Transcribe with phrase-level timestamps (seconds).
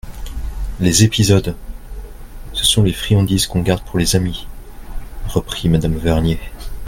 [0.79, 1.55] Les épisodes!
[2.53, 4.47] ce sont les friandises qu'on garde pour les amis,
[5.27, 6.39] reprit madame Vernier.